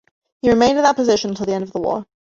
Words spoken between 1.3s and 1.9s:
the end of the